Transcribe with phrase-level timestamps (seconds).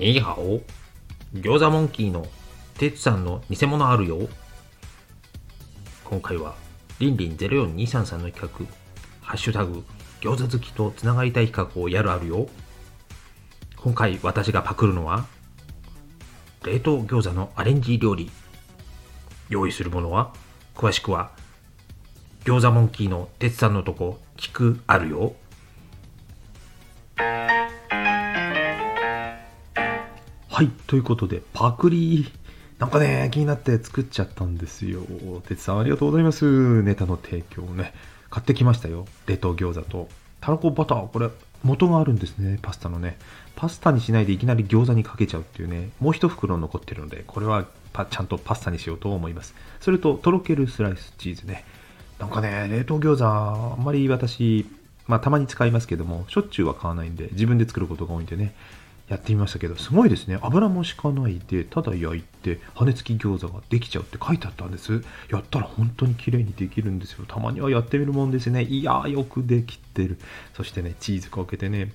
[0.00, 0.60] にーはお。
[1.34, 2.26] 餃子モンキーの
[2.76, 4.28] てつさんの偽物あるよ。
[6.04, 6.56] 今回は
[6.98, 8.66] りんりん04233の企画
[9.20, 9.84] ハッシュタグ
[10.20, 12.48] 餃子好きとつながりたい企画をやるあるよ。
[13.76, 15.26] 今回私がパクるのは
[16.64, 18.30] 冷凍餃子のアレンジ料理。
[19.48, 20.32] 用意するものは
[20.74, 21.30] 詳しくは
[22.44, 25.36] 餃子モンキーのてつさんのとこ聞くあるよ。
[30.54, 32.30] はい、ということで、パクリ
[32.78, 35.00] なんかね、気になって作っちゃったんですよ。
[35.48, 36.80] てつさんありがとうございます。
[36.84, 37.92] ネタの提供ね。
[38.30, 39.04] 買ってきましたよ。
[39.26, 40.08] 冷凍餃子と。
[40.40, 41.28] たらこバター、これ、
[41.64, 42.60] 元があるんですね。
[42.62, 43.18] パスタのね。
[43.56, 45.90] パスタにしないでいきなり餃子にかけちゃうっていうね。
[45.98, 47.66] もう一袋残ってるので、これは
[48.08, 49.56] ちゃんとパスタにしようと思います。
[49.80, 51.64] それと、とろけるスライスチーズね。
[52.20, 54.66] なんかね、冷凍餃子、あんまり私、
[55.08, 58.54] まあたまに使いますけども、しょっちゅうは買わないんで、自分で作ることが多いんでね。
[59.08, 60.38] やってみましたけど、すごいですね。
[60.40, 65.04] 油も敷かないで、ただ焼いて、羽根付き餃子ができちゃうって書いてあったんです。
[65.30, 67.24] やったら本当に綺麗にできるんですよ。
[67.26, 68.62] たまにはやってみるもんですね。
[68.62, 70.18] いやー、よくできてる。
[70.54, 71.92] そしてね、チーズかけてね、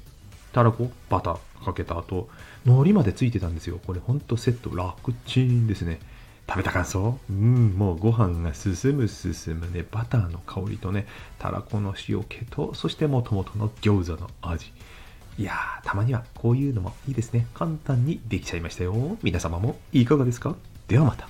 [0.54, 2.30] たらこ、バターかけた後、
[2.66, 3.80] 海苔までついてたんですよ。
[3.86, 6.00] これほんとセット、楽ちんですね。
[6.48, 7.20] 食べた感想？
[7.30, 11.06] うん、もうご飯が進む進むね、バターの香りとね、
[11.38, 14.72] たらこの塩気と、そしてもともとの餃子の味。
[15.40, 17.48] いやー、たまにはこういうのもいいですね。
[17.54, 19.18] 簡単にできちゃいましたよ。
[19.24, 20.58] 皆様もいかがですか？
[20.90, 21.30] ではまた。